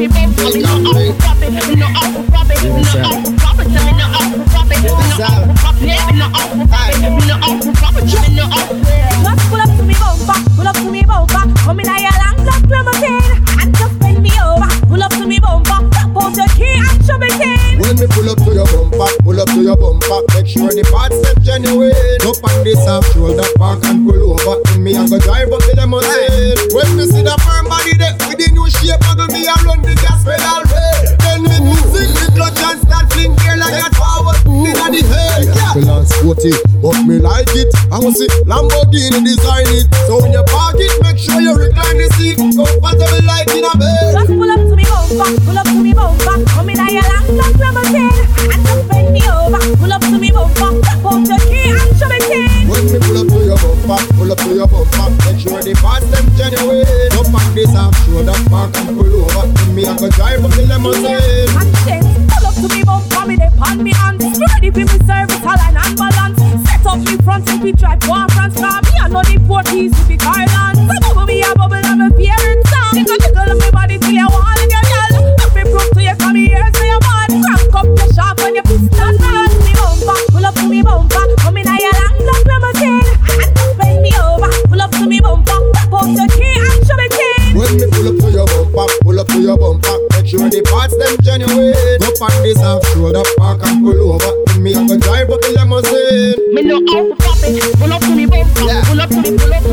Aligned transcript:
it. 0.00 0.10
Me. 0.10 1.10
Me 9.20 9.36
pull 9.48 9.60
up 9.60 9.70
to 9.76 9.82
me 9.82 9.94
bumper, 9.94 10.38
pull 10.56 10.68
up 10.68 10.76
to 10.76 10.90
me 10.90 11.02
bumper. 11.02 11.42
Come 11.60 11.80
in 11.80 11.88
a 11.88 12.00
your 12.00 12.12
long 12.16 12.38
black 12.44 12.62
limousine 12.64 13.44
and 13.60 13.76
just 13.76 13.98
bend 13.98 14.22
me 14.22 14.30
over. 14.40 14.68
Pull 14.88 15.02
up 15.02 15.12
to 15.12 15.26
me 15.26 15.38
bumper, 15.38 15.88
tap 15.90 16.16
out 16.16 16.36
your 16.36 16.48
key 16.56 16.74
and 16.78 17.04
shove 17.04 17.22
it 17.22 17.40
in. 17.40 17.80
When 17.80 17.96
me 17.98 18.06
pull 18.08 18.30
up 18.30 18.38
to 18.38 18.54
your 18.54 18.66
bumper, 18.66 19.08
pull 19.22 19.40
up 19.40 19.48
to 19.48 19.62
your 19.62 19.76
bumper, 19.76 20.22
make 20.34 20.46
sure 20.46 20.70
the 20.70 20.86
parts 20.90 21.20
them 21.20 21.36
genuine. 21.42 21.92
Up 22.24 22.42
on 22.44 22.64
this 22.64 22.78
half 22.86 23.04
shoulder, 23.12 23.44
park 23.56 23.84
and 23.84 24.06
pull 24.06 24.32
over. 24.32 24.60
And 24.72 24.84
me 24.84 24.96
I 24.96 25.06
go 25.08 25.18
drive 25.18 25.52
up 25.52 25.60
the 25.60 25.74
limousine. 25.76 26.56
When 26.72 26.96
me 26.96 27.04
see 27.06 27.22
the 27.22 27.36
Me 36.30 36.54
but 36.78 36.94
me 37.10 37.18
like 37.18 37.50
it. 37.58 37.66
I 37.90 37.98
want 37.98 38.14
see 38.14 38.30
Lamborghini 38.46 39.18
design 39.18 39.66
it. 39.74 39.90
So 40.06 40.22
when 40.22 40.30
you 40.30 40.46
park 40.46 40.78
it, 40.78 40.94
make 41.02 41.18
sure 41.18 41.42
you 41.42 41.58
recline 41.58 41.98
the 41.98 42.06
seat, 42.14 42.38
comfortable 42.38 43.26
like 43.26 43.50
in 43.50 43.66
a 43.66 43.74
bed. 43.74 44.14
Just 44.14 44.30
pull 44.30 44.46
up 44.46 44.62
to 44.62 44.74
me 44.78 44.86
bumper, 44.86 45.26
pull 45.42 45.58
up 45.58 45.66
to 45.66 45.82
me 45.82 45.92
bumper. 45.92 46.38
Come 46.54 46.70
in 46.70 46.78
a 46.78 46.86
long 46.86 47.26
black 47.34 47.54
limousine 47.58 48.14
and 48.46 48.62
just 48.62 48.86
bend 48.86 49.10
me 49.10 49.26
over. 49.26 49.58
Pull 49.74 49.90
up 49.90 50.00
to 50.06 50.16
me 50.22 50.30
bumper, 50.30 50.70
out 50.70 51.26
your 51.26 51.42
key 51.50 51.74
and 51.74 51.90
shove 51.98 52.14
it 52.14 52.30
in. 52.30 52.70
When 52.70 52.78
me 52.88 52.98
pull 53.02 53.18
up 53.20 53.26
to 53.26 53.38
your 53.42 53.58
bumper, 53.58 53.98
pull 54.14 54.30
up 54.30 54.38
to 54.38 54.50
your 54.54 54.70
bumper, 54.70 55.10
make 55.26 55.42
sure 55.42 55.60
the 55.60 55.74
parts 55.82 56.06
them 56.14 56.24
genuine. 56.38 56.86
Up 57.18 57.26
on 57.26 57.42
this 57.58 57.74
half 57.74 57.90
shoulder, 58.06 58.38
park 58.48 58.70
and 58.78 58.94
pull 58.94 59.10
over. 59.26 59.50
And 59.50 59.74
me 59.74 59.82
I 59.82 59.98
go 59.98 60.06
drive 60.14 60.46
up 60.46 60.54
the 60.54 60.62
limousine. 60.62 61.50
Conscience, 61.52 62.06
pull 62.32 62.46
up 62.46 62.54
to 62.54 62.66
me 62.70 62.86
bumper, 62.86 63.26
me 63.26 63.34
dey 63.34 63.50
pan 63.58 63.82
me 63.82 63.92
hands. 63.92 64.24
Ready 64.40 64.70
for 64.70 64.86
me 64.86 64.98
service, 65.04 65.29
we 67.62 67.72
drive 67.72 68.02
one 68.08 68.29
on 92.22 92.42
this 92.42 92.58
half 92.58 92.84
shoulder, 92.92 93.22
park 93.38 93.60
and 93.64 93.82
pull 93.82 94.12
over. 94.12 94.60
Me 94.60 94.74
I 94.74 94.86
go 94.86 94.98
drive 94.98 95.30
up 95.30 95.40
the 95.40 95.56
limousine. 95.56 96.54
Me 96.54 96.62
know 96.62 96.80
how 96.92 97.08
to 97.08 97.16
pop 97.16 97.36
it. 97.40 97.78
Pull 97.78 97.92
up 97.92 98.00
to 98.02 98.14
me 98.14 98.26
bumper. 98.26 98.60
Yeah. 98.64 98.82
Pull 98.84 99.00
up 99.00 99.08
to 99.08 99.22
me, 99.22 99.38
pull 99.38 99.54
up 99.54 99.69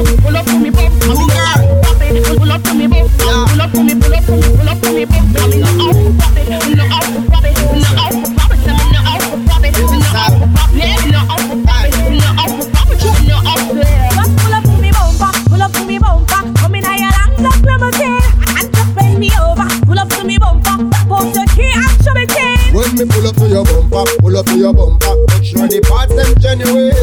your 23.58 23.66
bumper, 23.66 24.06
pull 24.20 24.38
up 24.38 24.48
your 24.50 24.73
bumper, 24.73 25.16
make 25.30 25.44
sure 25.44 25.68
the 25.68 25.82
parts 25.82 26.14
them 26.14 26.34
genuine. 26.40 26.94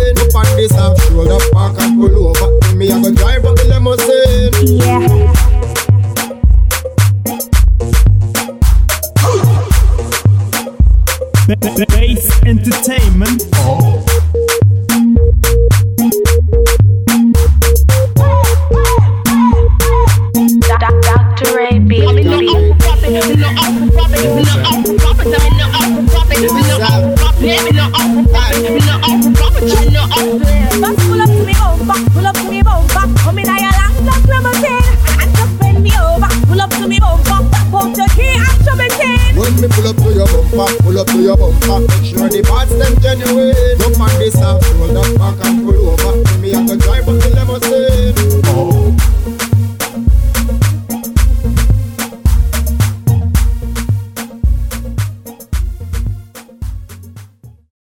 This 0.57 0.73
half 0.73 1.01
shoulder, 1.09 1.39
park 1.53 1.75
and 1.81 2.01
pull 2.01 2.29
over. 2.29 2.75
Me 2.77 2.89
drive 2.89 3.45
up 3.45 3.57
the 3.57 3.65
limousine. 3.69 4.53
Yeah. 4.79 5.33
Base 11.89 12.43
Entertainment. 12.45 13.51
Dr. 13.51 14.14
When 38.75 39.55
me 39.61 39.69
pull 39.71 39.87
up 39.87 39.97
to 40.03 40.11
your 40.11 40.27
bumper, 40.27 40.67
pull 40.83 40.99
up 40.99 41.07
to 41.07 41.19
your 41.23 41.37
bumper, 41.37 41.87
make 41.87 42.05
sure 42.11 42.29
the 42.29 42.43
parts 42.43 42.75
them 42.75 42.91
genuine. 42.99 43.55
Up 43.87 43.95
on 44.01 44.11
this 44.19 44.35
half 44.35 44.59
shoulder, 44.67 45.04